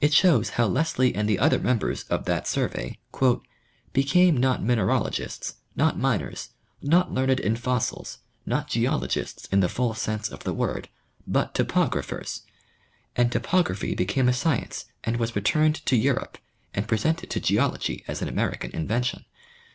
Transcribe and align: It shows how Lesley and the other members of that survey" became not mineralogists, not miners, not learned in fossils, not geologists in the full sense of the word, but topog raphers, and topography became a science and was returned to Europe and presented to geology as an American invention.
It 0.00 0.14
shows 0.14 0.48
how 0.56 0.64
Lesley 0.68 1.14
and 1.14 1.28
the 1.28 1.38
other 1.38 1.58
members 1.58 2.04
of 2.04 2.24
that 2.24 2.46
survey" 2.48 2.98
became 3.92 4.38
not 4.38 4.62
mineralogists, 4.62 5.56
not 5.76 5.98
miners, 5.98 6.52
not 6.80 7.12
learned 7.12 7.40
in 7.40 7.56
fossils, 7.56 8.20
not 8.46 8.68
geologists 8.68 9.46
in 9.48 9.60
the 9.60 9.68
full 9.68 9.92
sense 9.92 10.30
of 10.30 10.44
the 10.44 10.54
word, 10.54 10.88
but 11.26 11.52
topog 11.52 11.90
raphers, 11.92 12.40
and 13.14 13.30
topography 13.30 13.94
became 13.94 14.30
a 14.30 14.32
science 14.32 14.86
and 15.04 15.18
was 15.18 15.36
returned 15.36 15.84
to 15.84 15.94
Europe 15.94 16.38
and 16.72 16.88
presented 16.88 17.28
to 17.28 17.38
geology 17.38 18.02
as 18.08 18.22
an 18.22 18.28
American 18.28 18.70
invention. 18.70 19.26